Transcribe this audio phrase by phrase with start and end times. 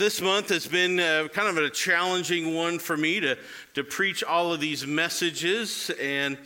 [0.00, 3.36] this month has been uh, kind of a challenging one for me to,
[3.74, 5.90] to preach all of these messages.
[6.00, 6.38] And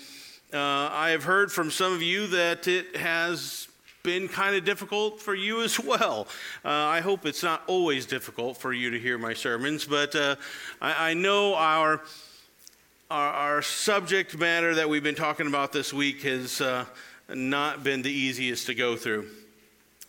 [0.53, 0.59] uh,
[0.91, 3.69] I have heard from some of you that it has
[4.03, 6.27] been kind of difficult for you as well.
[6.65, 10.35] Uh, I hope it's not always difficult for you to hear my sermons, but uh,
[10.83, 12.03] I, I, know our,
[13.09, 16.87] our, our, subject matter that we've been talking about this week has uh,
[17.29, 19.29] not been the easiest to go through.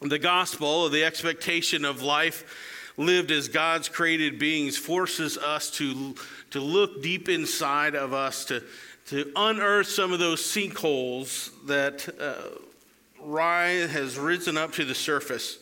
[0.02, 6.16] The gospel, the expectation of life lived as God's created beings, forces us to,
[6.52, 8.64] to look deep inside of us, to,
[9.08, 12.58] to unearth some of those sinkholes that uh,
[13.22, 15.58] rise, has risen up to the surface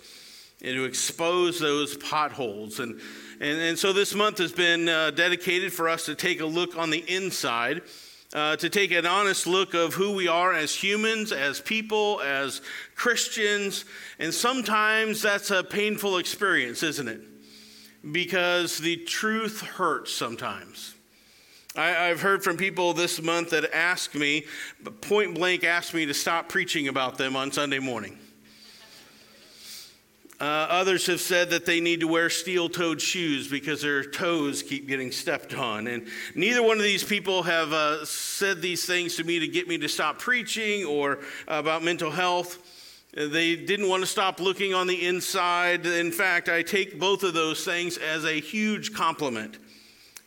[0.62, 2.80] and to expose those potholes.
[2.80, 3.00] And,
[3.42, 6.78] and, and so this month has been uh, dedicated for us to take a look
[6.78, 7.82] on the inside,
[8.34, 12.62] uh, to take an honest look of who we are as humans, as people, as
[12.96, 13.86] Christians.
[14.20, 17.22] And sometimes that's a painful experience, isn't it?
[18.12, 20.96] Because the truth hurts sometimes.
[21.76, 24.46] I, have heard from people this month that ask me,
[25.02, 28.20] point blank ask me to stop preaching about them on Sunday morning.
[30.44, 34.62] Uh, others have said that they need to wear steel toed shoes because their toes
[34.62, 35.88] keep getting stepped on.
[35.88, 39.70] And neither one of these people have uh, said these things to me to get
[39.70, 42.60] me to stop preaching or about mental health.
[43.14, 45.86] They didn't want to stop looking on the inside.
[45.86, 49.60] In fact, I take both of those things as a huge compliment.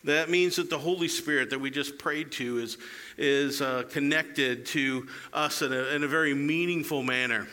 [0.05, 2.79] That means that the Holy Spirit that we just prayed to is,
[3.19, 7.47] is uh, connected to us in a, in a very meaningful manner.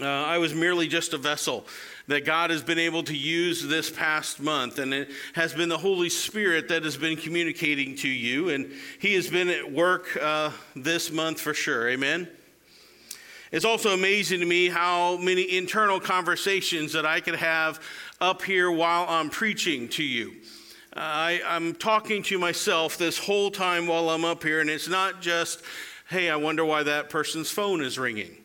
[0.00, 1.64] Uh, I was merely just a vessel
[2.08, 5.78] that God has been able to use this past month, and it has been the
[5.78, 10.50] Holy Spirit that has been communicating to you, and He has been at work uh,
[10.74, 11.88] this month for sure.
[11.88, 12.28] Amen.
[13.52, 17.80] It's also amazing to me how many internal conversations that I could have
[18.20, 20.34] up here while I'm preaching to you.
[20.96, 25.22] I, I'm talking to myself this whole time while I'm up here, and it's not
[25.22, 25.62] just,
[26.10, 28.38] hey, I wonder why that person's phone is ringing.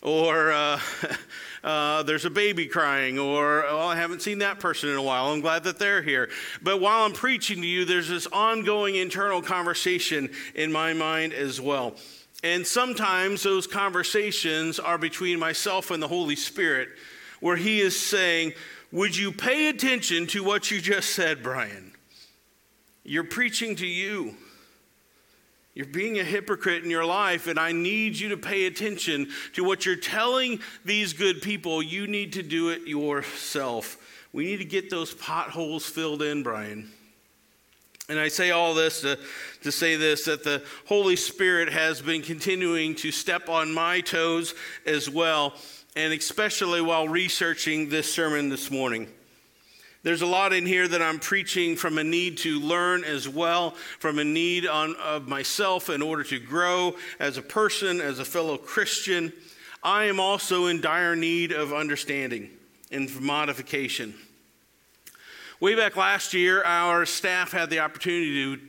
[0.00, 0.80] Or uh,
[1.64, 5.26] uh, there's a baby crying, or oh, I haven't seen that person in a while.
[5.26, 6.30] I'm glad that they're here.
[6.62, 11.60] But while I'm preaching to you, there's this ongoing internal conversation in my mind as
[11.60, 11.94] well.
[12.44, 16.88] And sometimes those conversations are between myself and the Holy Spirit,
[17.40, 18.52] where He is saying,
[18.92, 21.92] would you pay attention to what you just said, Brian?
[23.04, 24.36] You're preaching to you.
[25.78, 29.62] You're being a hypocrite in your life, and I need you to pay attention to
[29.62, 31.80] what you're telling these good people.
[31.80, 33.96] You need to do it yourself.
[34.32, 36.90] We need to get those potholes filled in, Brian.
[38.08, 39.20] And I say all this to,
[39.62, 44.56] to say this that the Holy Spirit has been continuing to step on my toes
[44.84, 45.54] as well
[45.94, 49.06] and especially while researching this sermon this morning.
[50.04, 53.72] There's a lot in here that I'm preaching from a need to learn as well,
[53.98, 58.24] from a need on, of myself in order to grow as a person, as a
[58.24, 59.32] fellow Christian.
[59.82, 62.50] I am also in dire need of understanding
[62.92, 64.14] and modification.
[65.58, 68.62] Way back last year, our staff had the opportunity to,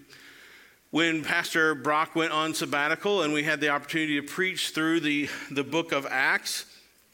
[0.89, 5.29] when Pastor Brock went on sabbatical, and we had the opportunity to preach through the,
[5.51, 6.65] the book of Acts.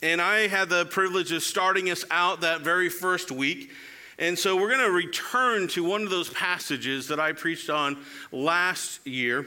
[0.02, 3.72] And I had the privilege of starting us out that very first week.
[4.18, 7.98] And so we're going to return to one of those passages that I preached on
[8.32, 9.46] last year.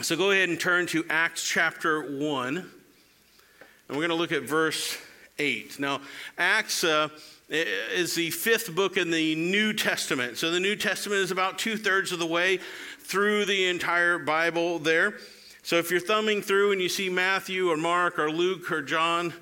[0.00, 2.56] So go ahead and turn to Acts chapter 1.
[2.56, 2.66] And
[3.88, 4.96] we're going to look at verse
[5.38, 5.80] 8.
[5.80, 6.00] Now,
[6.38, 7.08] Acts uh,
[7.48, 10.38] is the fifth book in the New Testament.
[10.38, 12.60] So the New Testament is about two thirds of the way
[13.00, 15.18] through the entire Bible there.
[15.62, 19.32] So if you're thumbing through and you see Matthew or Mark or Luke or John,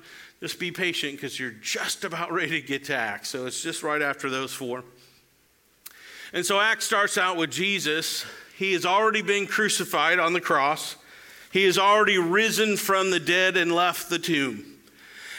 [0.43, 3.29] just be patient because you're just about ready to get to Acts.
[3.29, 4.83] So it's just right after those four.
[6.33, 8.25] And so Acts starts out with Jesus.
[8.57, 10.97] He has already been crucified on the cross,
[11.53, 14.65] he has already risen from the dead and left the tomb.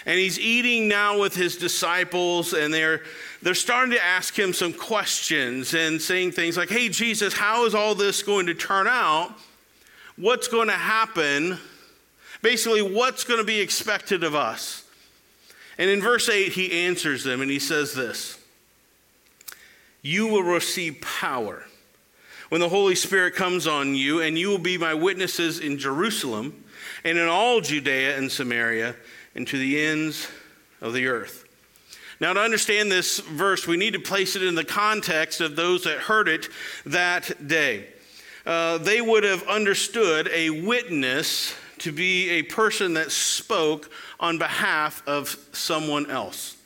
[0.06, 3.02] And he's eating now with his disciples, and they're,
[3.42, 7.74] they're starting to ask him some questions and saying things like, Hey, Jesus, how is
[7.74, 9.34] all this going to turn out?
[10.16, 11.58] what's going to happen,
[12.42, 14.83] basically, what's going to be expected of us.
[15.78, 18.38] And in verse 8, he answers them and he says this
[20.02, 21.64] You will receive power
[22.48, 26.64] when the Holy Spirit comes on you, and you will be my witnesses in Jerusalem
[27.02, 28.94] and in all Judea and Samaria
[29.34, 30.28] and to the ends
[30.80, 31.44] of the earth.
[32.20, 35.84] Now, to understand this verse, we need to place it in the context of those
[35.84, 36.48] that heard it
[36.86, 37.88] that day.
[38.46, 43.90] Uh, they would have understood a witness to be a person that spoke
[44.24, 46.56] on behalf of someone else.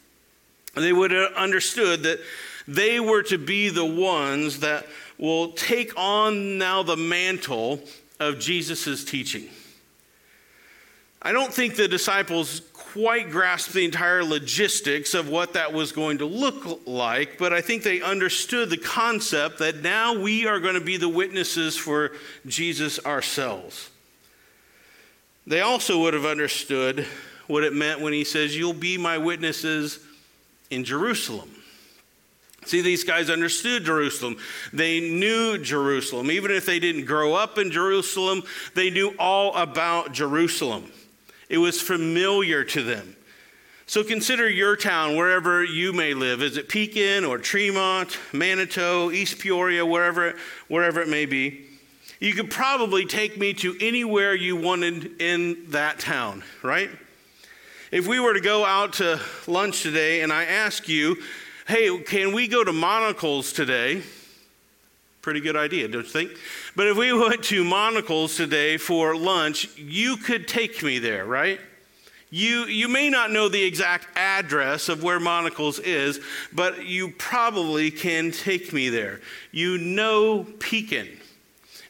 [0.76, 2.20] they would have understood that
[2.68, 4.86] they were to be the ones that
[5.18, 7.80] will take on now the mantle
[8.20, 9.48] of Jesus' teaching.
[11.20, 16.18] I don't think the disciples quite grasped the entire logistics of what that was going
[16.18, 20.74] to look like, but I think they understood the concept that now we are going
[20.74, 22.12] to be the witnesses for
[22.46, 23.90] Jesus ourselves.
[25.44, 27.04] They also would have understood
[27.48, 29.98] what it meant when he says, You'll be my witnesses
[30.70, 31.50] in Jerusalem.
[32.66, 34.36] See, these guys understood Jerusalem.
[34.72, 36.30] They knew Jerusalem.
[36.30, 38.42] Even if they didn't grow up in Jerusalem,
[38.74, 40.90] they knew all about Jerusalem.
[41.48, 43.16] It was familiar to them.
[43.86, 46.42] So consider your town, wherever you may live.
[46.42, 50.36] Is it Pekin or Tremont, Manito, East Peoria, wherever,
[50.68, 51.64] wherever it may be?
[52.20, 56.90] You could probably take me to anywhere you wanted in that town, right?
[57.90, 61.16] If we were to go out to lunch today and I ask you,
[61.66, 64.02] hey, can we go to Monical's today?
[65.22, 66.32] Pretty good idea, don't you think?
[66.76, 71.60] But if we went to Monical's today for lunch, you could take me there, right?
[72.30, 76.20] You, you may not know the exact address of where Monical's is,
[76.52, 79.22] but you probably can take me there.
[79.50, 81.08] You know Pekin.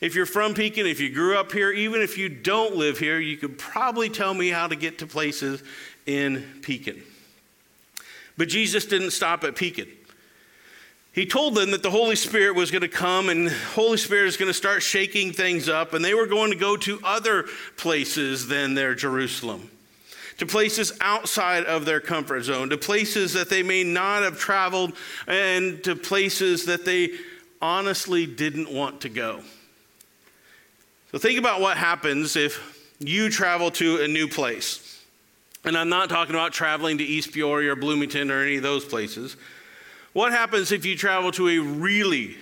[0.00, 3.18] If you're from Pekin, if you grew up here, even if you don't live here,
[3.18, 5.62] you could probably tell me how to get to places
[6.06, 7.02] in Pekin.
[8.36, 9.88] But Jesus didn't stop at Pekin.
[11.12, 14.36] He told them that the Holy Spirit was going to come and Holy Spirit is
[14.36, 17.46] going to start shaking things up, and they were going to go to other
[17.76, 19.68] places than their Jerusalem,
[20.36, 24.92] to places outside of their comfort zone, to places that they may not have traveled,
[25.26, 27.10] and to places that they
[27.60, 29.40] honestly didn't want to go.
[31.10, 35.02] So think about what happens if you travel to a new place.
[35.64, 38.84] And I'm not talking about traveling to East Peoria or Bloomington or any of those
[38.84, 39.37] places.
[40.12, 42.37] What happens if you travel to a really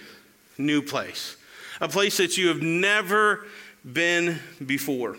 [0.59, 1.37] new place?
[1.81, 3.47] A place that you have never
[3.93, 5.17] been before.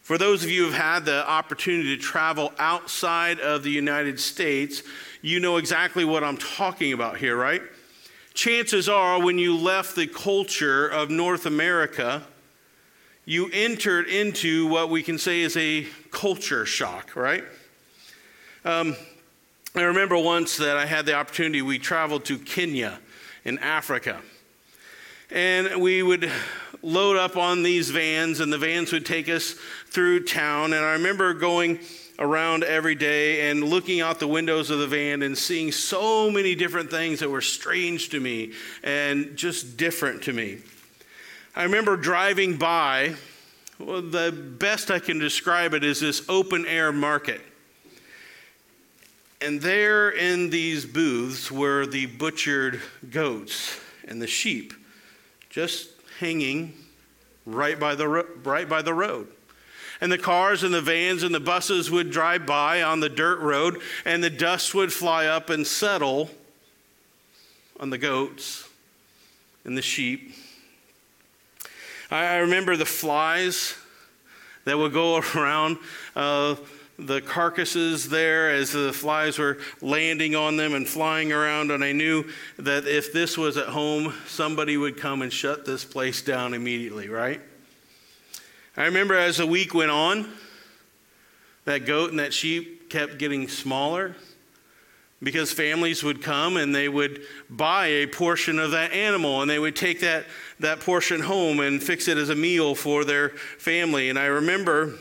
[0.00, 4.18] For those of you who have had the opportunity to travel outside of the United
[4.18, 4.82] States,
[5.20, 7.60] you know exactly what I'm talking about here, right?
[8.32, 12.22] Chances are, when you left the culture of North America,
[13.26, 17.44] you entered into what we can say is a culture shock, right?
[18.64, 18.96] Um,
[19.74, 23.00] I remember once that I had the opportunity, we traveled to Kenya
[23.44, 24.20] in Africa.
[25.30, 26.30] And we would
[26.82, 29.56] load up on these vans, and the vans would take us
[29.88, 30.72] through town.
[30.72, 31.80] And I remember going
[32.20, 36.54] around every day and looking out the windows of the van and seeing so many
[36.54, 38.52] different things that were strange to me
[38.84, 40.58] and just different to me.
[41.58, 43.14] I remember driving by,
[43.78, 47.40] well, the best I can describe it is this open air market.
[49.40, 54.74] And there in these booths were the butchered goats and the sheep
[55.48, 55.88] just
[56.20, 56.74] hanging
[57.46, 59.26] right by the, ro- right by the road.
[60.02, 63.38] And the cars and the vans and the buses would drive by on the dirt
[63.38, 66.28] road, and the dust would fly up and settle
[67.80, 68.68] on the goats
[69.64, 70.34] and the sheep
[72.10, 73.74] I remember the flies
[74.64, 75.78] that would go around
[76.14, 76.56] uh,
[76.98, 81.70] the carcasses there as the flies were landing on them and flying around.
[81.70, 82.24] And I knew
[82.58, 87.08] that if this was at home, somebody would come and shut this place down immediately,
[87.08, 87.40] right?
[88.76, 90.30] I remember as the week went on,
[91.64, 94.14] that goat and that sheep kept getting smaller
[95.22, 99.58] because families would come and they would buy a portion of that animal and they
[99.58, 100.24] would take that,
[100.60, 104.08] that portion home and fix it as a meal for their family.
[104.08, 104.94] And I remember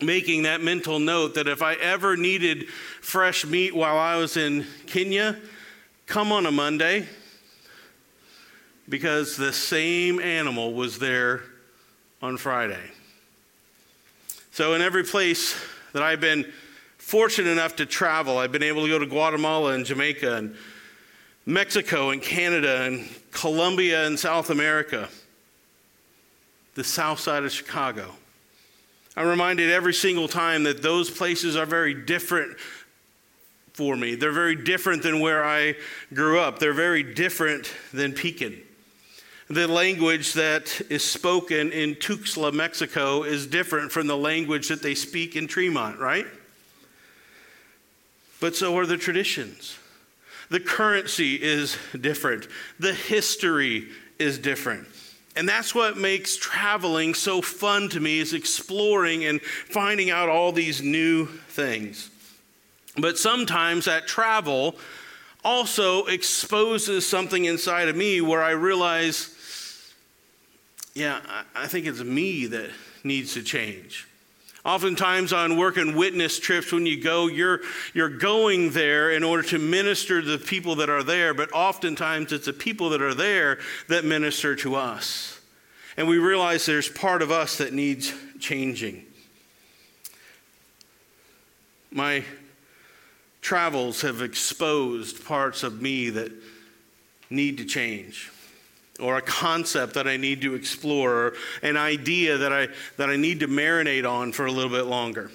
[0.00, 2.68] making that mental note that if I ever needed
[3.00, 5.36] fresh meat while I was in Kenya,
[6.06, 7.06] come on a Monday
[8.88, 11.42] because the same animal was there
[12.22, 12.90] on Friday.
[14.52, 15.60] So, in every place
[15.92, 16.50] that I've been
[17.08, 18.36] fortunate enough to travel.
[18.36, 20.54] I've been able to go to Guatemala and Jamaica and
[21.48, 25.08] Mexico and Canada and Colombia and South America,
[26.74, 28.10] the south side of Chicago.
[29.16, 32.58] I'm reminded every single time that those places are very different
[33.72, 34.14] for me.
[34.14, 35.76] They're very different than where I
[36.12, 38.60] grew up, they're very different than Pekin.
[39.48, 44.94] The language that is spoken in Tuxtla, Mexico, is different from the language that they
[44.94, 46.26] speak in Tremont, right?
[48.40, 49.77] but so are the traditions.
[50.50, 53.88] The currency is different, the history
[54.18, 54.88] is different.
[55.36, 60.50] And that's what makes traveling so fun to me is exploring and finding out all
[60.50, 62.10] these new things.
[62.96, 64.74] But sometimes that travel
[65.44, 69.92] also exposes something inside of me where I realize,
[70.94, 71.20] yeah,
[71.54, 72.70] I think it's me that
[73.04, 74.07] needs to change.
[74.64, 77.60] Oftentimes on work and witness trips, when you go, you're,
[77.94, 82.32] you're going there in order to minister to the people that are there, but oftentimes
[82.32, 85.40] it's the people that are there that minister to us.
[85.96, 89.04] And we realize there's part of us that needs changing.
[91.90, 92.24] My
[93.40, 96.32] travels have exposed parts of me that
[97.30, 98.30] need to change
[99.00, 103.16] or a concept that I need to explore, or an idea that I, that I
[103.16, 105.30] need to marinate on for a little bit longer.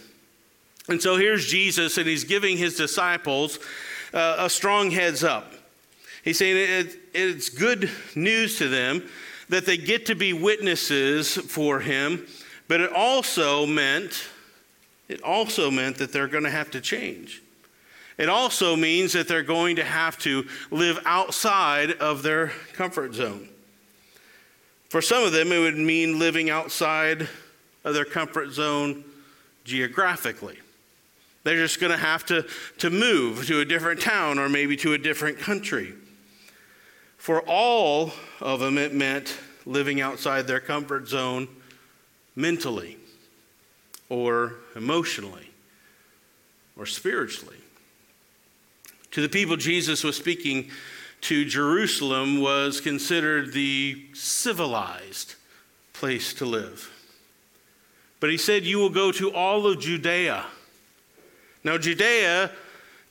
[0.89, 3.59] And so here's Jesus, and he's giving his disciples
[4.13, 5.53] uh, a strong heads up.
[6.23, 9.03] He's saying it, it's good news to them
[9.49, 12.25] that they get to be witnesses for him,
[12.67, 14.27] but it also meant
[15.09, 17.41] it also meant that they're going to have to change.
[18.17, 23.49] It also means that they're going to have to live outside of their comfort zone.
[24.93, 27.27] For some of them, it would mean living outside
[27.83, 29.03] of their comfort zone
[29.63, 30.59] geographically.
[31.43, 32.45] They're just going to have to,
[32.77, 35.95] to move to a different town or maybe to a different country.
[37.17, 39.35] For all of them, it meant
[39.65, 41.47] living outside their comfort zone
[42.35, 42.97] mentally
[44.09, 45.49] or emotionally
[46.77, 47.57] or spiritually.
[49.09, 50.69] To the people Jesus was speaking
[51.23, 55.35] to Jerusalem was considered the civilized
[55.93, 56.91] place to live.
[58.19, 60.45] But he said, You will go to all of Judea.
[61.63, 62.51] Now, Judea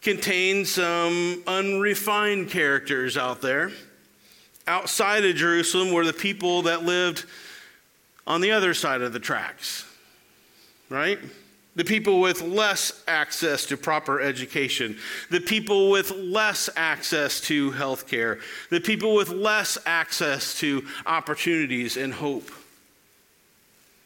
[0.03, 3.73] contains some unrefined characters out there.
[4.67, 7.25] Outside of Jerusalem were the people that lived
[8.27, 9.87] on the other side of the tracks,
[10.91, 11.19] right?
[11.75, 14.99] The people with less access to proper education,
[15.31, 21.97] the people with less access to health care, the people with less access to opportunities
[21.97, 22.51] and hope.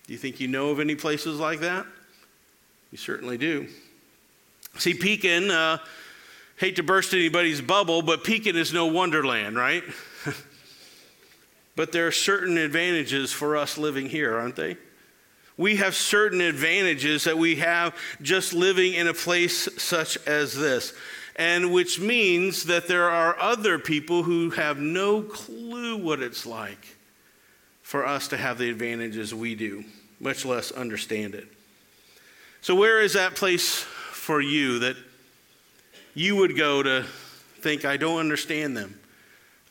[0.06, 1.86] Do you think you know of any places like that?
[2.92, 3.66] You certainly do.
[4.78, 5.78] See, Pekin, uh,
[6.56, 9.82] hate to burst anybody's bubble, but Pekin is no wonderland, right?
[11.76, 14.76] but there are certain advantages for us living here, aren't they?
[15.56, 20.92] We have certain advantages that we have just living in a place such as this.
[21.36, 26.96] And which means that there are other people who have no clue what it's like
[27.82, 29.84] for us to have the advantages we do,
[30.18, 31.46] much less understand it.
[32.62, 34.96] So, where is that place for you that
[36.14, 37.04] you would go to
[37.60, 38.98] think, I don't understand them?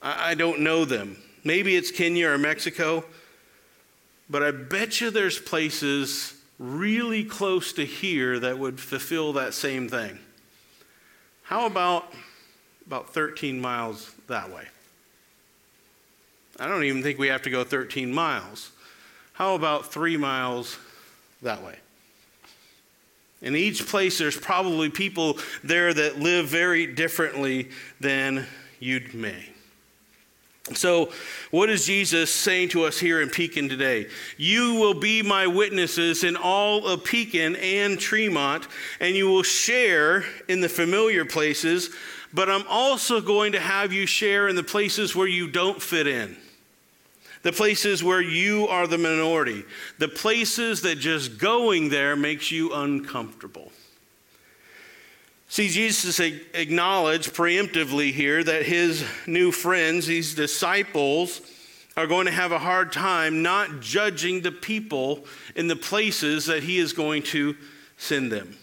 [0.01, 1.17] I don't know them.
[1.43, 3.03] Maybe it's Kenya or Mexico.
[4.29, 9.89] But I bet you there's places really close to here that would fulfill that same
[9.89, 10.19] thing.
[11.43, 12.11] How about
[12.85, 14.65] about 13 miles that way?
[16.59, 18.71] I don't even think we have to go 13 miles.
[19.33, 20.77] How about three miles
[21.41, 21.75] that way?
[23.41, 28.47] In each place, there's probably people there that live very differently than
[28.79, 29.49] you'd may.
[30.73, 31.11] So,
[31.51, 34.07] what is Jesus saying to us here in Pekin today?
[34.35, 38.67] You will be my witnesses in all of Pekin and Tremont,
[38.99, 41.91] and you will share in the familiar places,
[42.33, 46.07] but I'm also going to have you share in the places where you don't fit
[46.07, 46.35] in.
[47.43, 49.65] The places where you are the minority.
[49.99, 53.71] The places that just going there makes you uncomfortable.
[55.47, 61.41] See, Jesus acknowledged preemptively here that his new friends, these disciples,
[61.95, 65.25] are going to have a hard time not judging the people
[65.55, 67.55] in the places that he is going to
[67.97, 68.57] send them.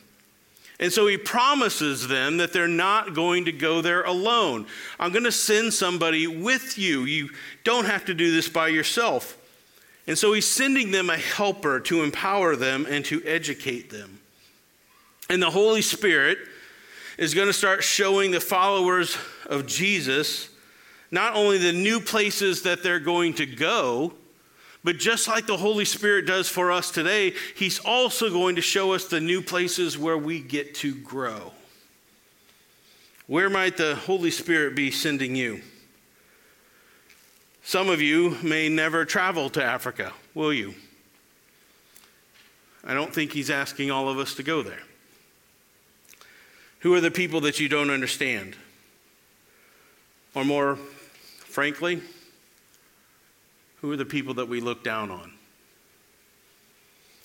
[0.79, 4.67] And so he promises them that they're not going to go there alone.
[4.99, 7.05] I'm going to send somebody with you.
[7.05, 7.31] You
[7.63, 9.39] don't have to do this by yourself.
[10.09, 14.19] And so he's sending them a helper to empower them and to educate them.
[15.31, 16.39] And the Holy Spirit
[17.19, 19.17] is going to start showing the followers
[19.47, 20.49] of Jesus
[21.13, 24.15] not only the new places that they're going to go,
[24.83, 28.93] but just like the Holy Spirit does for us today, He's also going to show
[28.93, 31.53] us the new places where we get to grow.
[33.27, 35.61] Where might the Holy Spirit be sending you?
[37.63, 40.75] Some of you may never travel to Africa, will you?
[42.83, 44.83] I don't think He's asking all of us to go there.
[46.83, 48.57] Who are the people that you don't understand?
[50.35, 50.77] Or more
[51.45, 52.01] frankly,
[53.81, 55.33] who are the people that we look down on?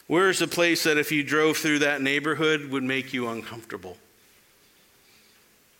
[0.05, 3.97] Where's the place that if you drove through that neighborhood would make you uncomfortable?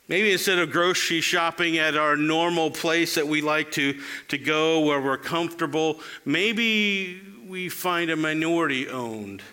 [0.08, 4.80] Maybe instead of grocery shopping at our normal place that we like to, to go
[4.80, 9.44] where we're comfortable, maybe we find a minority owned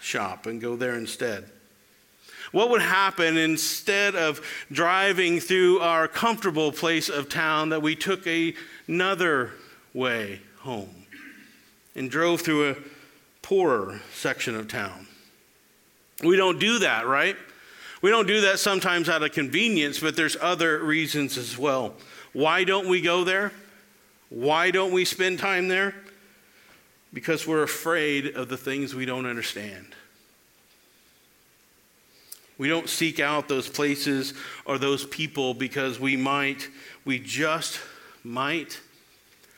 [0.00, 1.50] shop and go there instead.
[2.52, 4.40] What would happen instead of
[4.72, 8.54] driving through our comfortable place of town that we took a,
[8.86, 9.52] another
[9.92, 11.06] way home
[11.94, 12.76] and drove through a
[13.42, 15.06] poorer section of town?
[16.22, 17.36] We don't do that, right?
[18.00, 21.94] We don't do that sometimes out of convenience, but there's other reasons as well.
[22.32, 23.52] Why don't we go there?
[24.30, 25.94] Why don't we spend time there?
[27.12, 29.94] Because we're afraid of the things we don't understand.
[32.58, 34.34] We don't seek out those places
[34.64, 36.68] or those people because we might,
[37.04, 37.80] we just
[38.24, 38.80] might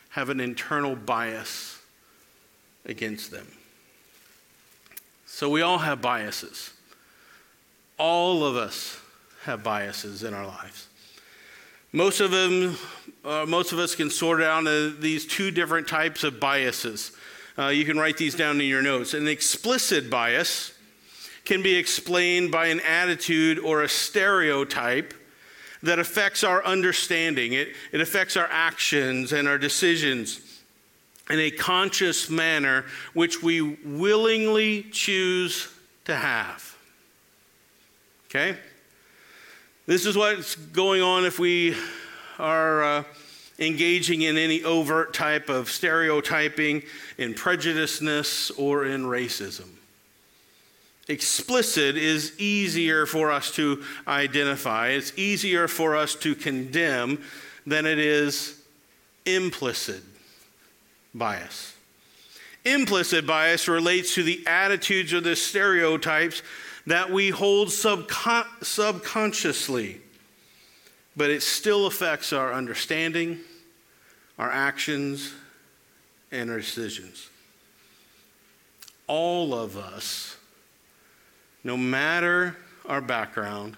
[0.09, 1.79] have an internal bias
[2.85, 3.47] against them.
[5.25, 6.73] So we all have biases.
[7.97, 8.99] All of us
[9.43, 10.87] have biases in our lives.
[11.93, 12.77] Most of them,
[13.25, 14.65] uh, most of us can sort out
[14.99, 17.11] these two different types of biases.
[17.57, 19.13] Uh, you can write these down in your notes.
[19.13, 20.73] An explicit bias
[21.45, 25.13] can be explained by an attitude or a stereotype
[25.83, 27.53] that affects our understanding.
[27.53, 30.41] It, it affects our actions and our decisions
[31.29, 35.67] in a conscious manner, which we willingly choose
[36.05, 36.75] to have.
[38.29, 38.57] Okay?
[39.85, 41.75] This is what's going on if we
[42.37, 43.03] are uh,
[43.59, 46.83] engaging in any overt type of stereotyping,
[47.17, 49.69] in prejudiceness, or in racism.
[51.11, 57.21] Explicit is easier for us to identify, it's easier for us to condemn
[57.67, 58.57] than it is
[59.25, 60.01] implicit
[61.13, 61.75] bias.
[62.63, 66.43] Implicit bias relates to the attitudes or the stereotypes
[66.87, 69.99] that we hold subcon- subconsciously,
[71.17, 73.37] but it still affects our understanding,
[74.39, 75.33] our actions,
[76.31, 77.29] and our decisions.
[79.07, 80.37] All of us,
[81.63, 83.77] no matter our background,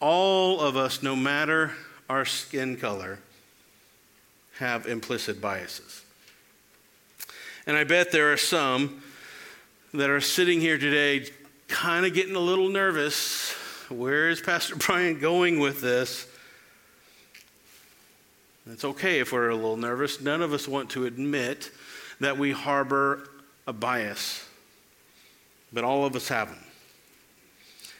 [0.00, 1.72] all of us, no matter
[2.08, 3.18] our skin color,
[4.58, 6.02] have implicit biases.
[7.66, 9.02] And I bet there are some
[9.92, 11.26] that are sitting here today
[11.68, 13.52] kind of getting a little nervous.
[13.88, 16.26] Where is Pastor Brian going with this?
[18.70, 20.20] It's okay if we're a little nervous.
[20.20, 21.70] None of us want to admit
[22.20, 23.28] that we harbor
[23.66, 24.46] a bias,
[25.72, 26.64] but all of us have them.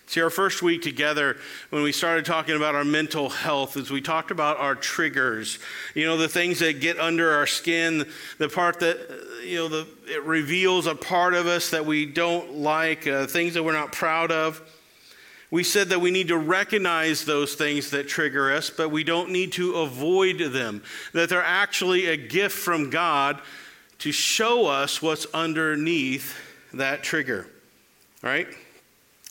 [0.06, 1.38] See, our first week together,
[1.70, 5.58] when we started talking about our mental health, is we talked about our triggers.
[5.94, 8.06] You know, the things that get under our skin,
[8.38, 8.98] the part that,
[9.44, 13.54] you know, the, it reveals a part of us that we don't like, uh, things
[13.54, 14.60] that we're not proud of.
[15.50, 19.30] We said that we need to recognize those things that trigger us, but we don't
[19.30, 23.40] need to avoid them, that they're actually a gift from God
[24.00, 26.36] to show us what's underneath
[26.74, 27.46] that trigger,
[28.20, 28.48] right?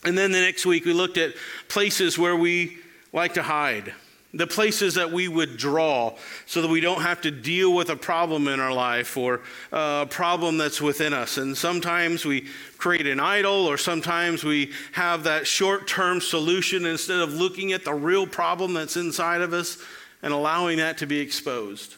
[0.06, 1.34] And then the next week, we looked at
[1.70, 2.78] places where we
[3.14, 3.94] like to hide,
[4.34, 6.14] the places that we would draw
[6.46, 10.08] so that we don't have to deal with a problem in our life or a
[10.10, 11.38] problem that's within us.
[11.38, 17.20] And sometimes we create an idol, or sometimes we have that short term solution instead
[17.20, 19.78] of looking at the real problem that's inside of us
[20.22, 21.96] and allowing that to be exposed.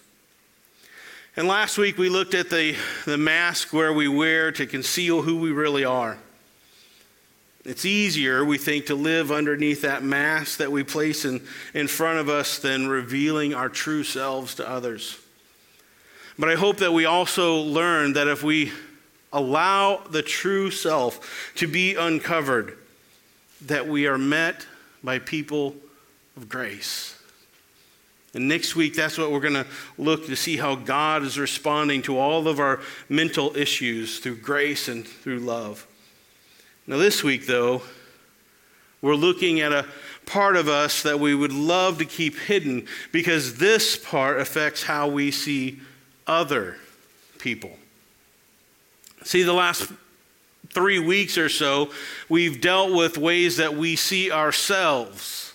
[1.37, 5.37] And last week, we looked at the, the mask where we wear to conceal who
[5.37, 6.17] we really are.
[7.65, 11.41] It's easier, we think, to live underneath that mask that we place in,
[11.73, 15.19] in front of us than revealing our true selves to others.
[16.37, 18.71] But I hope that we also learn that if we
[19.33, 22.77] allow the true self to be uncovered,
[23.61, 24.67] that we are met
[25.03, 25.75] by people
[26.37, 27.17] of grace.
[28.35, 29.65] And next week, that's what we're going to
[29.97, 34.87] look to see how God is responding to all of our mental issues through grace
[34.87, 35.87] and through love.
[36.87, 37.81] Now, this week, though,
[39.01, 39.85] we're looking at a
[40.25, 45.07] part of us that we would love to keep hidden because this part affects how
[45.07, 45.79] we see
[46.27, 46.77] other
[47.39, 47.71] people.
[49.23, 49.91] See, the last
[50.73, 51.91] three weeks or so,
[52.29, 55.53] we've dealt with ways that we see ourselves.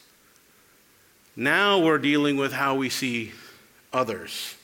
[1.36, 3.32] Now we're dealing with how we see
[3.92, 4.56] others.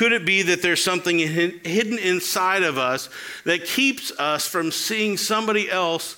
[0.00, 3.10] Could it be that there's something hidden inside of us
[3.44, 6.16] that keeps us from seeing somebody else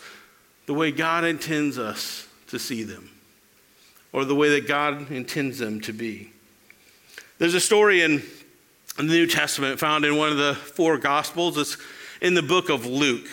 [0.66, 3.10] the way God intends us to see them
[4.12, 6.32] or the way that God intends them to be?
[7.38, 8.22] There's a story in
[8.98, 11.58] the New Testament found in one of the four Gospels.
[11.58, 11.76] It's
[12.20, 13.26] in the book of Luke.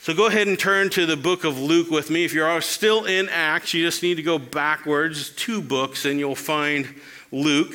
[0.00, 2.24] So go ahead and turn to the book of Luke with me.
[2.24, 6.36] If you're still in Acts, you just need to go backwards two books and you'll
[6.36, 6.86] find
[7.32, 7.74] Luke.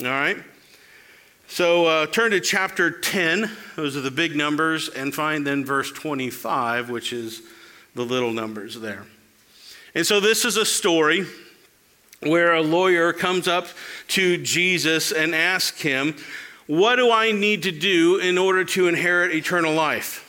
[0.00, 0.36] All right?
[1.50, 5.90] So uh, turn to chapter 10, those are the big numbers, and find then verse
[5.90, 7.40] 25, which is
[7.94, 9.06] the little numbers there.
[9.94, 11.26] And so this is a story
[12.20, 13.66] where a lawyer comes up
[14.08, 16.16] to Jesus and asks him,
[16.66, 20.24] What do I need to do in order to inherit eternal life?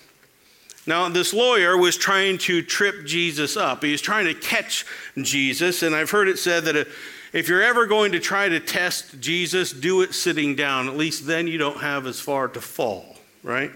[0.88, 3.84] Now, this lawyer was trying to trip Jesus up.
[3.84, 4.86] He was trying to catch
[5.22, 5.84] Jesus.
[5.84, 6.88] And I've heard it said that
[7.34, 10.88] if you're ever going to try to test Jesus, do it sitting down.
[10.88, 13.72] At least then you don't have as far to fall, right?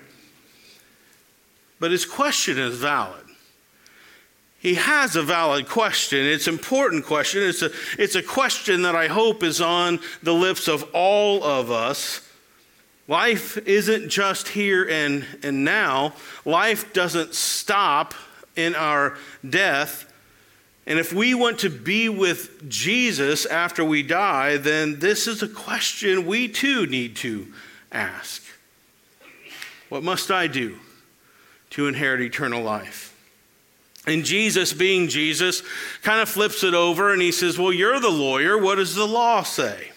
[1.80, 3.26] But his question is valid.
[4.60, 6.26] He has a valid question.
[6.26, 7.44] It's an important question.
[7.44, 11.70] It's a, it's a question that I hope is on the lips of all of
[11.70, 12.22] us
[13.08, 16.14] Life isn't just here and, and now.
[16.46, 18.14] Life doesn't stop
[18.56, 20.12] in our death.
[20.86, 25.48] And if we want to be with Jesus after we die, then this is a
[25.48, 27.48] question we too need to
[27.92, 28.44] ask.
[29.88, 30.78] What must I do
[31.72, 33.12] to inherit eternal life?
[34.06, 35.64] And Jesus, being Jesus,
[36.02, 38.58] kind of flips it over and he says, Well, you're the lawyer.
[38.58, 39.92] What does the law say?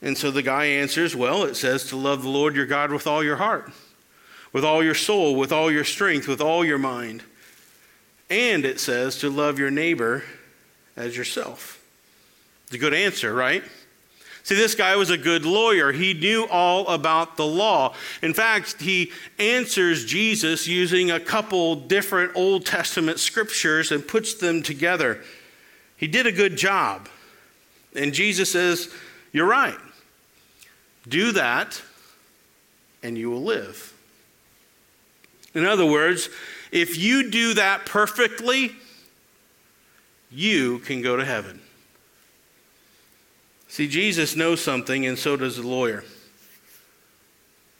[0.00, 3.06] And so the guy answers, Well, it says to love the Lord your God with
[3.06, 3.70] all your heart,
[4.52, 7.22] with all your soul, with all your strength, with all your mind.
[8.32, 10.24] And it says to love your neighbor
[10.96, 11.84] as yourself.
[12.64, 13.62] It's a good answer, right?
[14.42, 15.92] See, this guy was a good lawyer.
[15.92, 17.94] He knew all about the law.
[18.22, 24.62] In fact, he answers Jesus using a couple different Old Testament scriptures and puts them
[24.62, 25.22] together.
[25.98, 27.10] He did a good job.
[27.94, 28.88] And Jesus says,
[29.32, 29.78] You're right.
[31.06, 31.82] Do that,
[33.02, 33.92] and you will live.
[35.54, 36.30] In other words,
[36.72, 38.72] if you do that perfectly,
[40.30, 41.60] you can go to heaven.
[43.68, 46.02] See, Jesus knows something, and so does the lawyer.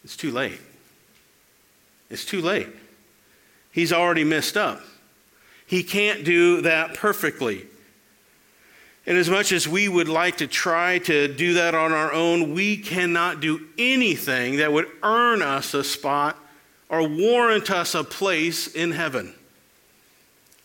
[0.04, 0.60] It's too late.
[2.10, 2.68] It's too late.
[3.72, 4.82] He's already messed up.
[5.66, 7.66] He can't do that perfectly.
[9.06, 12.54] And as much as we would like to try to do that on our own,
[12.54, 16.38] we cannot do anything that would earn us a spot
[16.92, 19.34] or warrant us a place in heaven.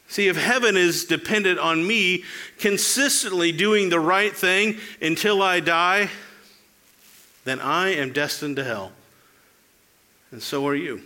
[0.10, 2.26] See, if heaven is dependent on me
[2.60, 6.10] consistently doing the right thing until I die,
[7.46, 8.92] then I am destined to hell.
[10.32, 11.02] And so are you.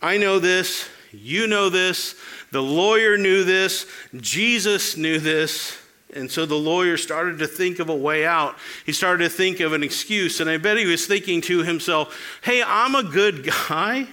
[0.00, 2.14] I know this, you know this,
[2.52, 5.81] the lawyer knew this, Jesus knew this,
[6.12, 8.56] and so the lawyer started to think of a way out.
[8.84, 12.38] He started to think of an excuse, and I bet he was thinking to himself,
[12.42, 14.06] hey, I'm a good guy.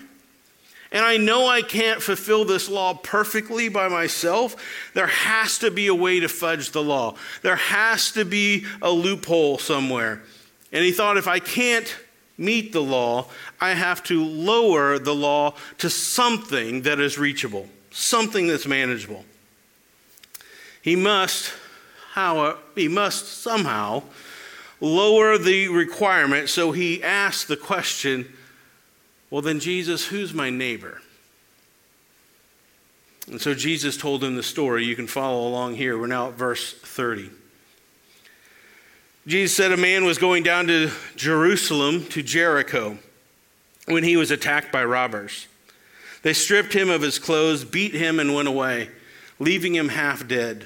[0.91, 4.55] And I know I can't fulfill this law perfectly by myself.
[4.95, 7.15] There has to be a way to fudge the law.
[7.43, 10.23] There has to be a loophole somewhere.
[10.71, 11.95] And he thought, if I can't
[12.39, 13.27] meet the law,
[13.61, 19.25] I have to lower the law to something that is reachable, something that's manageable.
[20.81, 21.53] He must,
[22.75, 24.03] he must somehow
[24.81, 26.49] lower the requirement.
[26.49, 28.33] So he asked the question,
[29.29, 31.01] well, then, Jesus, who's my neighbor?
[33.29, 34.85] And so Jesus told him the story.
[34.85, 35.97] You can follow along here.
[35.97, 37.29] We're now at verse 30.
[39.27, 42.97] Jesus said a man was going down to Jerusalem, to Jericho,
[43.85, 45.47] when he was attacked by robbers.
[46.23, 48.89] They stripped him of his clothes, beat him, and went away,
[49.37, 50.65] leaving him half dead.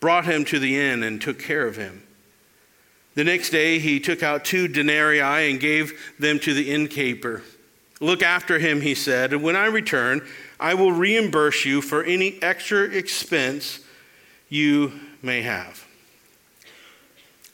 [0.00, 2.02] brought him to the inn, and took care of him.
[3.14, 7.42] The next day he took out two denarii and gave them to the innkeeper.
[8.00, 10.24] Look after him, he said, and when I return,
[10.60, 13.80] I will reimburse you for any extra expense
[14.48, 15.84] you may have.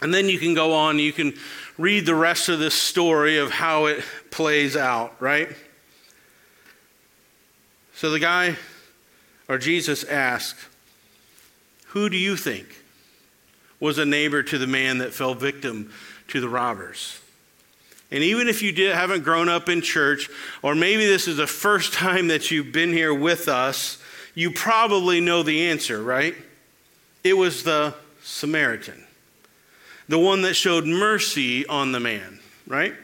[0.03, 1.33] And then you can go on, you can
[1.79, 5.49] read the rest of this story of how it plays out, right?
[7.95, 8.57] So the guy,
[9.49, 10.59] or Jesus asked,
[11.95, 12.67] Who do you think
[13.79, 15.93] was a neighbor to the man that fell victim
[16.27, 17.21] to the robbers?
[18.11, 20.29] And even if you did, haven't grown up in church,
[20.61, 24.03] or maybe this is the first time that you've been here with us,
[24.35, 26.35] you probably know the answer, right?
[27.23, 29.05] It was the Samaritan,
[30.09, 32.95] the one that showed mercy on the man, right?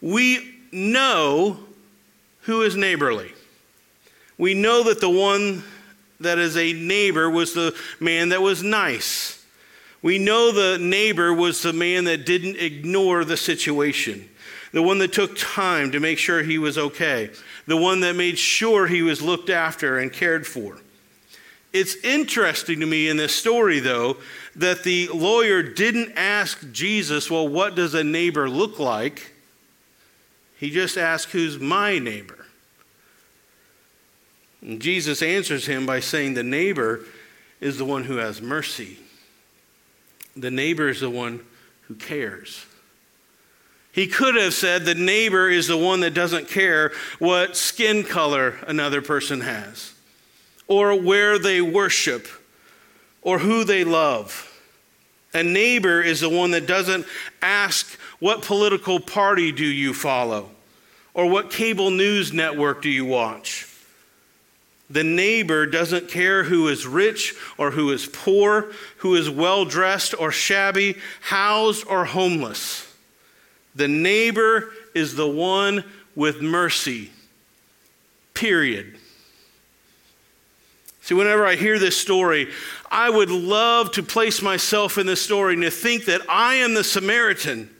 [0.00, 1.58] We know
[2.42, 3.32] who is neighborly.
[4.38, 5.64] We know that the one
[6.20, 9.44] that is a neighbor was the man that was nice.
[10.02, 14.28] We know the neighbor was the man that didn't ignore the situation,
[14.72, 17.30] the one that took time to make sure he was okay,
[17.66, 20.78] the one that made sure he was looked after and cared for.
[21.72, 24.16] It's interesting to me in this story, though,
[24.56, 29.32] that the lawyer didn't ask Jesus, Well, what does a neighbor look like?
[30.56, 32.39] He just asked, Who's my neighbor?
[34.62, 37.00] And Jesus answers him by saying, The neighbor
[37.60, 38.98] is the one who has mercy.
[40.36, 41.40] The neighbor is the one
[41.82, 42.66] who cares.
[43.92, 48.56] He could have said the neighbor is the one that doesn't care what skin color
[48.66, 49.92] another person has,
[50.68, 52.28] or where they worship,
[53.22, 54.46] or who they love.
[55.34, 57.06] A neighbor is the one that doesn't
[57.42, 60.50] ask, What political party do you follow?
[61.12, 63.66] or What cable news network do you watch?
[64.90, 70.14] The neighbor doesn't care who is rich or who is poor, who is well dressed
[70.18, 72.92] or shabby, housed or homeless.
[73.76, 75.84] The neighbor is the one
[76.16, 77.10] with mercy.
[78.34, 78.96] Period.
[81.02, 82.48] See, whenever I hear this story,
[82.90, 86.74] I would love to place myself in this story and to think that I am
[86.74, 87.70] the Samaritan.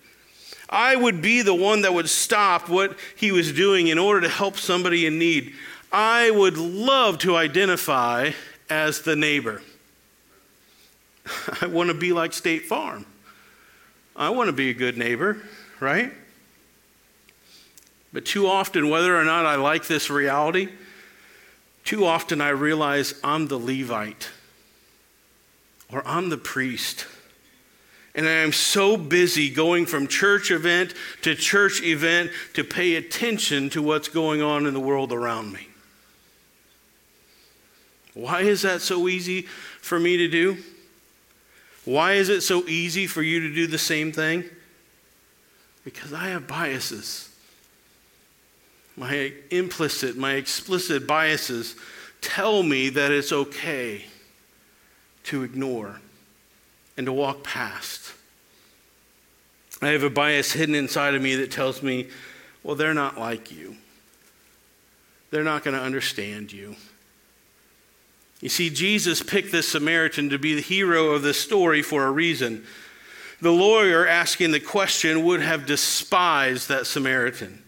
[0.69, 4.29] I would be the one that would stop what he was doing in order to
[4.29, 5.55] help somebody in need.
[5.93, 8.31] I would love to identify
[8.69, 9.63] as the neighbor.
[11.61, 13.07] I want to be like State Farm.
[14.15, 15.39] I want to be a good neighbor,
[15.81, 16.13] right?
[18.13, 20.69] But too often, whether or not I like this reality,
[21.85, 24.29] too often I realize I'm the Levite
[25.93, 27.07] or I'm the priest.
[28.15, 33.71] And I am so busy going from church event to church event to pay attention
[33.71, 35.70] to what's going on in the world around me.
[38.15, 39.43] Why is that so easy
[39.81, 40.59] for me to do?
[41.85, 44.45] Why is it so easy for you to do the same thing?
[45.85, 47.29] Because I have biases.
[48.97, 51.77] My implicit, my explicit biases
[52.21, 54.05] tell me that it's okay
[55.25, 56.01] to ignore
[56.97, 58.13] and to walk past.
[59.81, 62.09] I have a bias hidden inside of me that tells me,
[62.63, 63.77] well, they're not like you.
[65.31, 66.77] They're not going to understand you.
[68.41, 72.11] You see, Jesus picked this Samaritan to be the hero of the story for a
[72.11, 72.65] reason.
[73.41, 77.63] The lawyer asking the question would have despised that Samaritan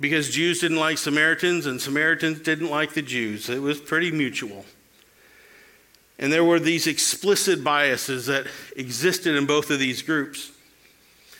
[0.00, 3.50] because Jews didn't like Samaritans and Samaritans didn't like the Jews.
[3.50, 4.64] It was pretty mutual.
[6.18, 10.52] And there were these explicit biases that existed in both of these groups.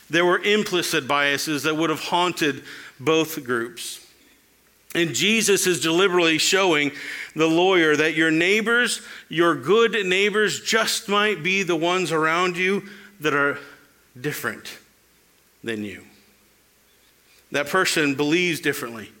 [0.09, 2.63] There were implicit biases that would have haunted
[2.99, 4.00] both groups.
[4.93, 6.91] And Jesus is deliberately showing
[7.33, 12.83] the lawyer that your neighbors, your good neighbors, just might be the ones around you
[13.21, 13.57] that are
[14.19, 14.77] different
[15.63, 16.03] than you.
[17.51, 19.11] That person believes differently.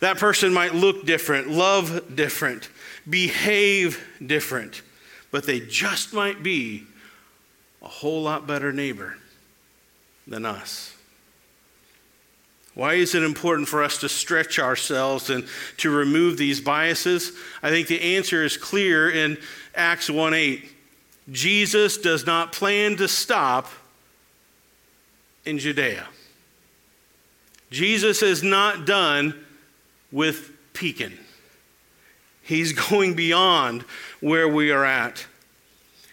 [0.00, 2.68] That person might look different, love different,
[3.08, 4.82] behave different,
[5.30, 6.84] but they just might be
[7.82, 9.16] a whole lot better neighbor
[10.26, 10.96] than us.
[12.80, 17.32] Why is it important for us to stretch ourselves and to remove these biases?
[17.62, 19.36] I think the answer is clear in
[19.74, 20.64] Acts 1 8.
[21.30, 23.70] Jesus does not plan to stop
[25.44, 26.08] in Judea.
[27.70, 29.34] Jesus is not done
[30.10, 31.18] with Pekin.
[32.40, 33.82] He's going beyond
[34.20, 35.26] where we are at.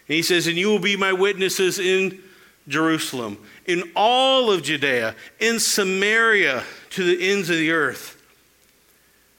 [0.10, 2.22] And he says, And you will be my witnesses in
[2.68, 8.14] Jerusalem, in all of Judea, in Samaria, to the ends of the earth.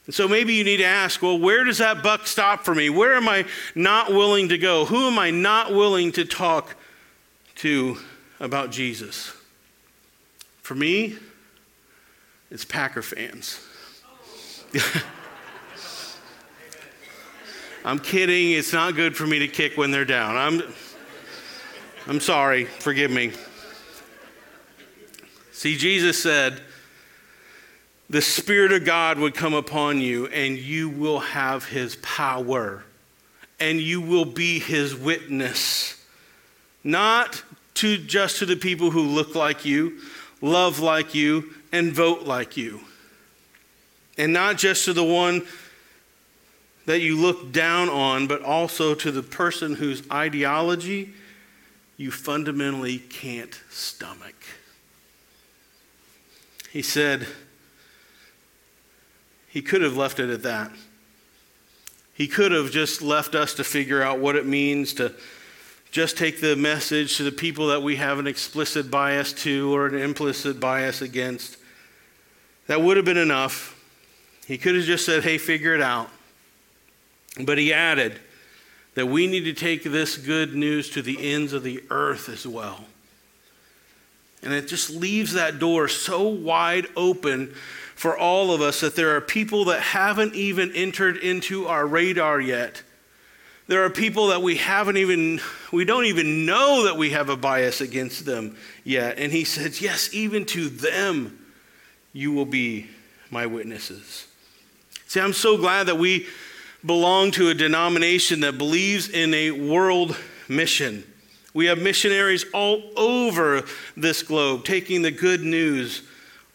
[0.07, 2.89] And so maybe you need to ask, well, where does that buck stop for me?
[2.89, 4.85] Where am I not willing to go?
[4.85, 6.77] Who am I not willing to talk
[7.57, 7.99] to
[8.39, 9.33] about Jesus?
[10.63, 11.17] For me,
[12.51, 13.61] it's Packer fans.
[17.85, 18.53] I'm kidding.
[18.53, 20.37] It's not good for me to kick when they're down.
[20.37, 20.63] I'm
[22.07, 23.33] I'm sorry, forgive me.
[25.59, 26.61] See, Jesus said,
[28.09, 32.85] the Spirit of God would come upon you, and you will have His power,
[33.59, 36.01] and you will be His witness.
[36.85, 37.43] Not
[37.75, 39.99] to just to the people who look like you,
[40.41, 42.79] love like you, and vote like you.
[44.17, 45.45] And not just to the one
[46.87, 51.15] that you look down on, but also to the person whose ideology
[51.97, 54.38] you fundamentally can't stomach.
[56.73, 57.27] He said,
[59.49, 60.71] he could have left it at that.
[62.13, 65.15] He could have just left us to figure out what it means to
[65.91, 69.87] just take the message to the people that we have an explicit bias to or
[69.87, 71.57] an implicit bias against.
[72.67, 73.75] That would have been enough.
[74.47, 76.11] He could have just said, hey, figure it out.
[77.41, 78.19] But he added
[78.95, 82.47] that we need to take this good news to the ends of the earth as
[82.47, 82.85] well.
[84.43, 87.55] And it just leaves that door so wide open
[87.95, 92.41] for all of us that there are people that haven't even entered into our radar
[92.41, 92.83] yet.
[93.67, 95.41] There are people that we haven't even,
[95.73, 99.19] we don't even know that we have a bias against them yet.
[99.19, 101.45] And he says, Yes, even to them
[102.13, 102.87] you will be
[103.31, 104.27] my witnesses.
[105.07, 106.27] See, I'm so glad that we
[106.85, 110.17] belong to a denomination that believes in a world
[110.49, 111.05] mission.
[111.55, 113.65] We have missionaries all over
[113.97, 116.03] this globe taking the good news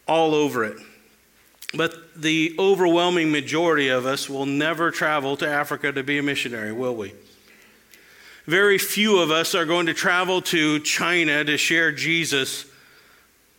[0.06, 0.78] all over it.
[1.76, 6.72] But the overwhelming majority of us will never travel to Africa to be a missionary,
[6.72, 7.12] will we?
[8.46, 12.66] Very few of us are going to travel to China to share Jesus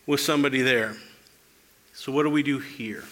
[0.06, 0.95] with somebody there.
[1.93, 3.04] So, what do we do here?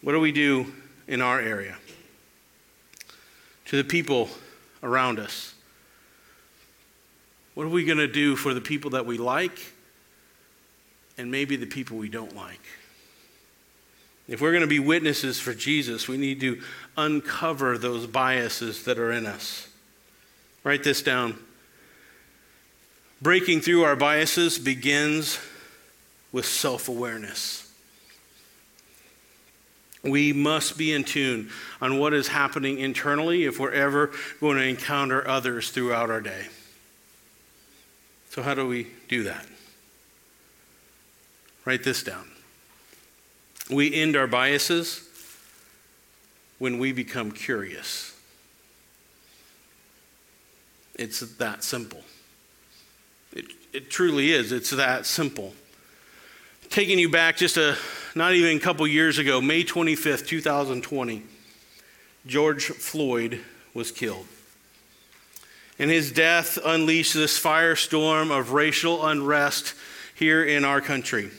[0.00, 0.72] What do we do
[1.06, 1.76] in our area?
[3.66, 4.30] To the people
[4.82, 5.55] around us.
[7.56, 9.58] What are we going to do for the people that we like
[11.16, 12.60] and maybe the people we don't like?
[14.28, 16.60] If we're going to be witnesses for Jesus, we need to
[16.98, 19.68] uncover those biases that are in us.
[20.64, 21.38] Write this down.
[23.22, 25.40] Breaking through our biases begins
[26.32, 27.72] with self awareness.
[30.02, 31.48] We must be in tune
[31.80, 34.10] on what is happening internally if we're ever
[34.42, 36.48] going to encounter others throughout our day.
[38.36, 39.46] So, how do we do that?
[41.64, 42.28] Write this down.
[43.70, 45.08] We end our biases
[46.58, 48.14] when we become curious.
[50.96, 52.02] It's that simple.
[53.32, 54.52] It, it truly is.
[54.52, 55.54] It's that simple.
[56.68, 57.78] Taking you back just a
[58.14, 61.22] not even a couple years ago, May 25th, 2020,
[62.26, 63.40] George Floyd
[63.72, 64.26] was killed.
[65.78, 69.74] And his death unleashed this firestorm of racial unrest
[70.14, 71.30] here in our country.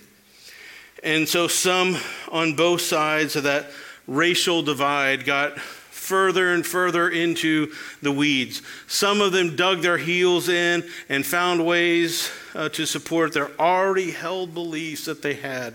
[1.04, 1.98] And so, some
[2.32, 3.68] on both sides of that
[4.08, 8.62] racial divide got further and further into the weeds.
[8.88, 14.12] Some of them dug their heels in and found ways uh, to support their already
[14.12, 15.74] held beliefs that they had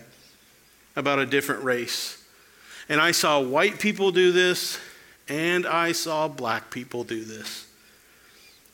[0.96, 2.22] about a different race.
[2.88, 4.79] And I saw white people do this,
[5.29, 7.66] and I saw black people do this.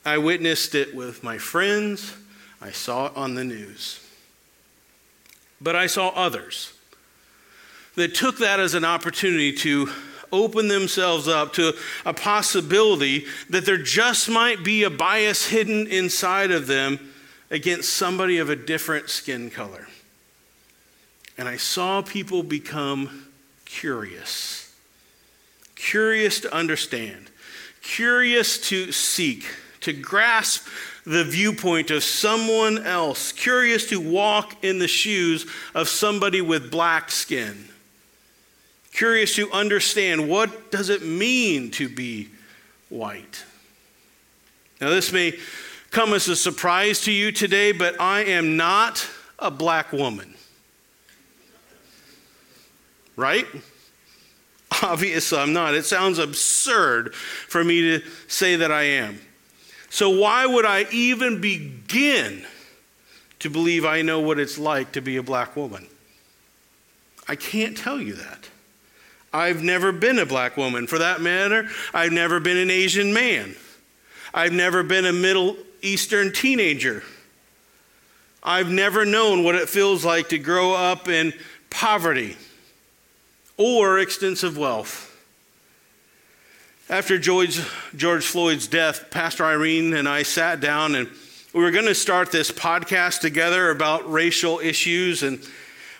[0.05, 2.15] I witnessed it with my friends,
[2.61, 4.05] I saw it on the news.
[5.61, 6.73] But I saw others
[7.95, 9.89] that took that as an opportunity to
[10.31, 11.73] open themselves up to
[12.05, 17.11] a possibility that there just might be a bias hidden inside of them
[17.51, 19.87] against somebody of a different skin color.
[21.37, 23.27] And I saw people become
[23.65, 24.73] curious,
[25.75, 27.29] curious to understand,
[27.81, 29.45] curious to seek,
[29.81, 30.67] to grasp
[31.05, 37.09] the viewpoint of someone else, curious to walk in the shoes of somebody with black
[37.09, 37.69] skin,
[38.91, 42.29] curious to understand what does it mean to be
[42.89, 43.43] white.
[44.81, 45.37] Now this may
[45.91, 49.07] come as a surprise to you today, but I am not
[49.39, 50.35] a black woman.
[53.15, 53.47] Right?
[54.83, 55.73] Obviously, I'm not.
[55.75, 59.19] It sounds absurd for me to say that I am.
[59.89, 62.45] So, why would I even begin
[63.39, 65.87] to believe I know what it's like to be a black woman?
[67.27, 68.49] I can't tell you that.
[69.31, 70.87] I've never been a black woman.
[70.87, 73.55] For that matter, I've never been an Asian man.
[74.33, 77.03] I've never been a Middle Eastern teenager.
[78.43, 81.33] I've never known what it feels like to grow up in
[81.69, 82.37] poverty
[83.57, 85.08] or extensive wealth.
[86.89, 87.61] After George,
[87.95, 91.07] George Floyd's death, Pastor Irene and I sat down and
[91.53, 95.21] we were going to start this podcast together about racial issues.
[95.21, 95.39] And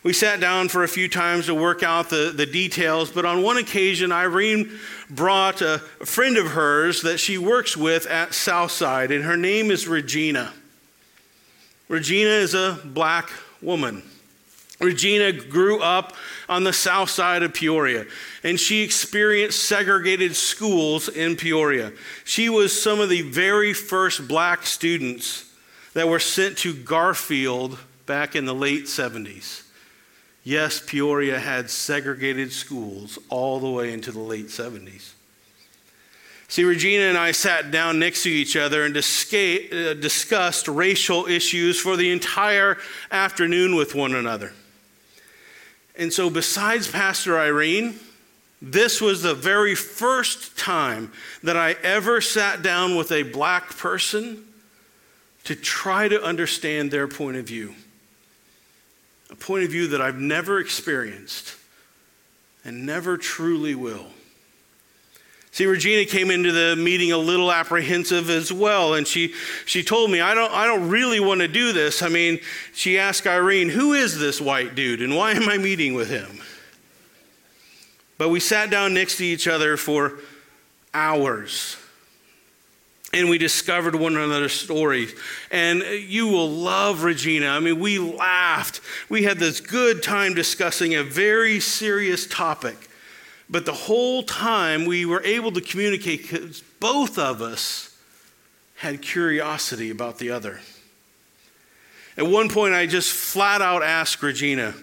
[0.02, 3.12] we sat down for a few times to work out the, the details.
[3.12, 4.72] But on one occasion, Irene
[5.12, 9.70] brought a, a friend of hers that she works with at Southside, and her name
[9.70, 10.54] is Regina.
[11.88, 13.30] Regina is a black
[13.62, 14.02] woman.
[14.80, 16.16] Regina grew up
[16.48, 18.06] on the south side of Peoria,
[18.44, 21.92] and she experienced segregated schools in Peoria.
[22.24, 25.54] She was some of the very first black students
[25.94, 29.64] that were sent to Garfield back in the late 70s.
[30.44, 35.12] Yes, Peoria had segregated schools all the way into the late 70s.
[36.48, 41.80] See, Regina and I sat down next to each other and uh, discussed racial issues
[41.80, 42.78] for the entire
[43.12, 44.54] afternoon with one another.
[46.00, 48.00] And so, besides Pastor Irene,
[48.62, 51.12] this was the very first time
[51.44, 54.46] that I ever sat down with a black person
[55.44, 57.76] to try to understand their point of view.
[59.30, 61.56] A point of view that I've never experienced
[62.64, 64.08] and never truly will.
[65.60, 69.34] See, Regina came into the meeting a little apprehensive as well, and she,
[69.66, 72.02] she told me, I don't, I don't really want to do this.
[72.02, 72.40] I mean,
[72.74, 76.40] she asked Irene, Who is this white dude, and why am I meeting with him?
[78.18, 80.20] But we sat down next to each other for
[80.94, 81.76] hours.
[83.12, 85.14] And we discovered one another's stories.
[85.52, 87.48] And you will love Regina.
[87.48, 88.80] I mean, we laughed.
[89.10, 92.89] We had this good time discussing a very serious topic.
[93.50, 97.98] But the whole time we were able to communicate because both of us
[98.76, 100.60] had curiosity about the other.
[102.16, 104.76] At one point, I just flat out asked Regina,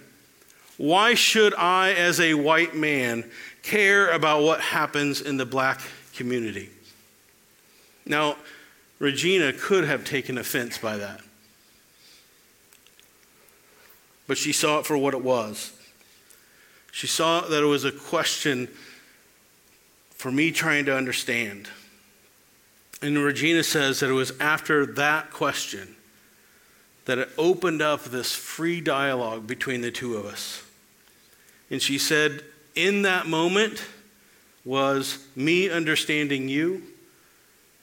[0.78, 3.30] Why should I, as a white man,
[3.62, 5.80] care about what happens in the black
[6.14, 6.70] community?
[8.04, 8.36] Now,
[8.98, 11.20] Regina could have taken offense by that,
[14.26, 15.75] but she saw it for what it was.
[16.96, 18.68] She saw that it was a question
[20.14, 21.68] for me trying to understand.
[23.02, 25.94] And Regina says that it was after that question
[27.04, 30.64] that it opened up this free dialogue between the two of us.
[31.70, 32.42] And she said,
[32.74, 33.84] in that moment
[34.64, 36.82] was me understanding you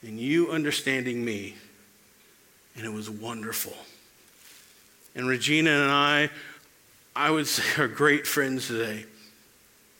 [0.01, 1.53] and you understanding me.
[2.76, 3.78] And it was wonderful.
[5.14, 6.32] And Regina and I
[7.16, 9.05] I would say, are great friends today.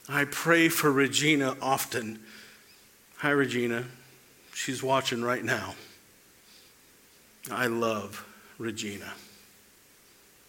[0.08, 2.20] I pray for Regina often.
[3.18, 3.84] Hi, Regina.
[4.52, 5.74] She's watching right now.
[7.50, 8.26] I love
[8.58, 9.12] Regina.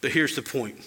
[0.02, 0.78] But here's the point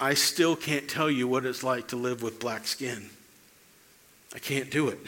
[0.00, 3.10] I still can't tell you what it's like to live with black skin.
[4.34, 4.98] I can't do it.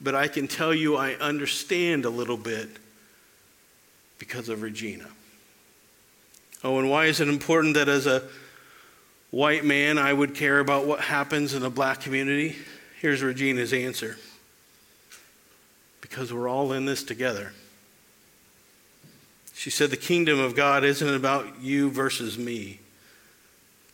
[0.00, 2.68] But I can tell you I understand a little bit
[4.18, 5.06] because of Regina.
[6.64, 8.22] Oh, and why is it important that as a
[9.30, 12.56] white man I would care about what happens in the black community?
[13.00, 14.16] Here's Regina's answer
[16.00, 17.52] because we're all in this together.
[19.52, 22.80] She said, The kingdom of God isn't about you versus me.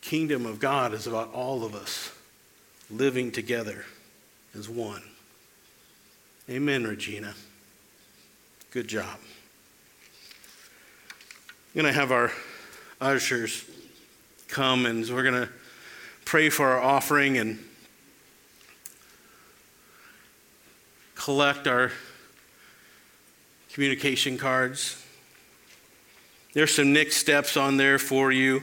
[0.00, 2.12] The kingdom of God is about all of us
[2.88, 3.84] living together
[4.56, 5.02] as one.
[6.48, 7.34] Amen, Regina.
[8.70, 9.18] Good job.
[11.74, 12.30] I'm going to have our
[13.00, 13.64] ushers
[14.48, 15.48] come and we're going to
[16.24, 17.58] pray for our offering and
[21.14, 21.92] collect our
[23.72, 25.02] communication cards.
[26.52, 28.62] There's some next steps on there for you.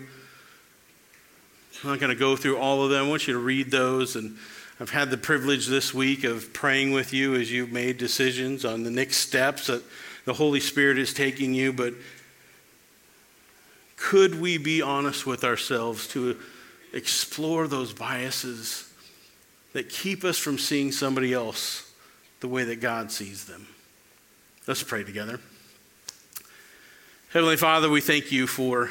[1.83, 3.05] I'm not going to go through all of them.
[3.05, 4.15] I want you to read those.
[4.15, 4.37] And
[4.79, 8.83] I've had the privilege this week of praying with you as you've made decisions on
[8.83, 9.83] the next steps that
[10.25, 11.71] the Holy Spirit is taking you.
[11.71, 11.93] But
[14.07, 16.39] could we be honest with ourselves to
[16.93, 18.89] explore those biases
[19.73, 21.91] that keep us from seeing somebody else
[22.39, 23.67] the way that God sees them?
[24.65, 25.41] Let's pray together.
[27.33, 28.89] Heavenly Father, we thank you for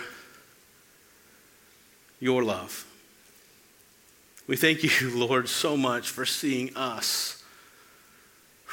[2.20, 2.84] your love.
[4.46, 7.42] We thank you, Lord, so much for seeing us.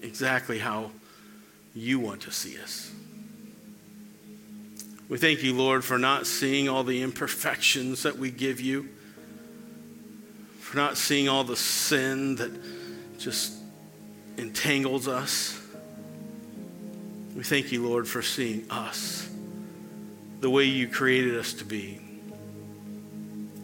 [0.00, 0.90] Exactly how
[1.74, 2.90] you want to see us.
[5.08, 8.88] We thank you, Lord, for not seeing all the imperfections that we give you,
[10.60, 12.50] for not seeing all the sin that
[13.18, 13.52] just
[14.38, 15.60] entangles us.
[17.36, 19.28] We thank you, Lord, for seeing us
[20.40, 22.00] the way you created us to be.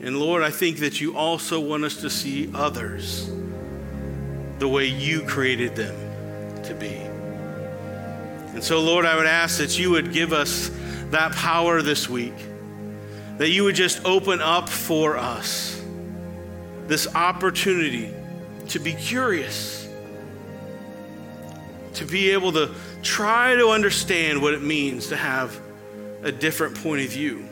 [0.00, 3.30] And Lord, I think that you also want us to see others
[4.58, 7.09] the way you created them to be.
[8.52, 10.70] And so, Lord, I would ask that you would give us
[11.10, 12.34] that power this week,
[13.38, 15.80] that you would just open up for us
[16.86, 18.12] this opportunity
[18.68, 19.88] to be curious,
[21.94, 25.58] to be able to try to understand what it means to have
[26.22, 27.48] a different point of view,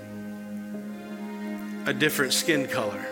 [1.86, 3.06] a different skin color,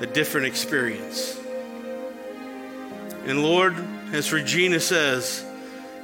[0.00, 1.38] a different experience.
[3.24, 3.74] And Lord,
[4.12, 5.44] as Regina says,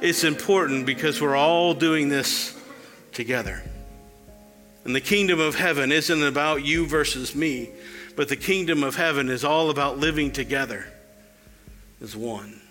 [0.05, 2.55] it's important because we're all doing this
[3.11, 3.63] together.
[4.83, 7.71] And the kingdom of heaven isn't about you versus me,
[8.15, 10.85] but the kingdom of heaven is all about living together
[12.03, 12.61] as one.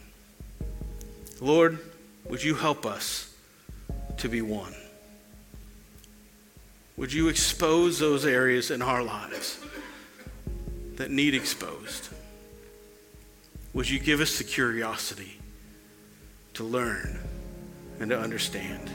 [1.41, 1.81] Lord,
[2.27, 3.35] would you help us
[4.19, 4.75] to be one?
[6.97, 9.59] Would you expose those areas in our lives
[10.95, 12.11] that need exposed?
[13.73, 15.41] Would you give us the curiosity
[16.55, 17.19] to learn
[18.01, 18.91] and to understand?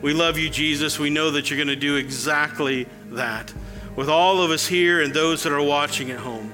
[0.00, 0.98] We love you, Jesus.
[0.98, 3.52] We know that you're going to do exactly that
[3.96, 6.52] with all of us here and those that are watching at home.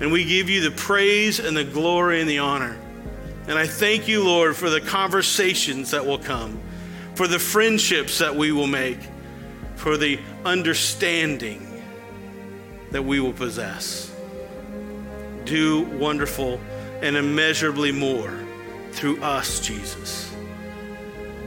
[0.00, 2.76] And we give you the praise and the glory and the honor.
[3.46, 6.60] And I thank you, Lord, for the conversations that will come,
[7.14, 8.98] for the friendships that we will make,
[9.76, 11.82] for the understanding
[12.90, 14.12] that we will possess.
[15.44, 16.60] Do wonderful
[17.02, 18.36] and immeasurably more
[18.92, 20.32] through us, Jesus.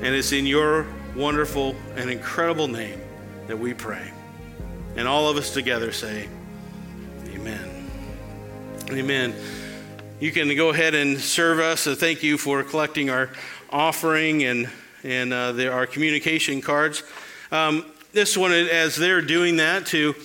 [0.02, 0.86] And it's in your
[1.16, 3.00] wonderful and incredible name
[3.48, 4.12] that we pray.
[4.96, 6.28] And all of us together say,
[7.34, 7.90] Amen.
[8.92, 9.36] Amen.
[10.20, 11.86] You can go ahead and serve us.
[11.86, 13.30] Thank you for collecting our
[13.70, 14.70] offering and,
[15.04, 17.04] and uh, the, our communication cards.
[17.52, 20.16] Um, this one, as they're doing that, to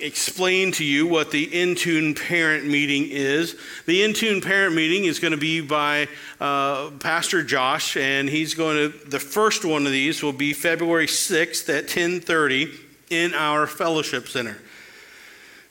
[0.00, 3.56] explain to you what the Intune parent meeting is.
[3.86, 6.08] The Intune parent meeting is going to be by
[6.40, 8.98] uh, Pastor Josh, and he's going to.
[9.08, 12.72] The first one of these will be February 6th at 10:30
[13.10, 14.58] in our fellowship center.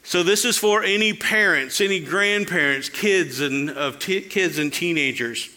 [0.03, 5.49] So this is for any parents, any grandparents, kids, and of t- kids and teenagers.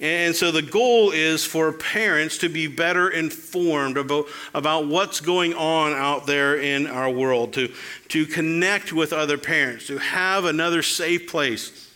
[0.00, 5.52] And so the goal is for parents to be better informed about, about what's going
[5.54, 7.72] on out there in our world, to,
[8.08, 11.88] to connect with other parents, to have another safe place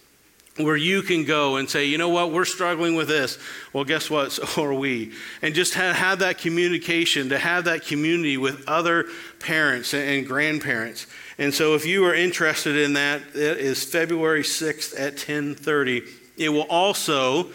[0.56, 3.38] where you can go and say, you know what, we're struggling with this.
[3.72, 4.32] Well, guess what?
[4.54, 5.12] So are we.
[5.42, 9.06] And just have, have that communication, to have that community with other
[9.40, 11.06] parents and grandparents.
[11.38, 16.04] And so if you are interested in that, it is February 6th at 1030.
[16.36, 17.50] It will also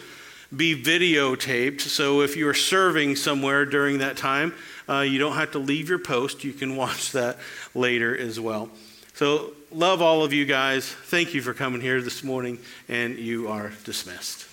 [0.54, 1.80] be videotaped.
[1.82, 4.54] So if you're serving somewhere during that time,
[4.88, 6.44] uh, you don't have to leave your post.
[6.44, 7.38] You can watch that
[7.74, 8.70] later as well.
[9.14, 10.88] So, love all of you guys.
[10.88, 14.49] Thank you for coming here this morning, and you are dismissed.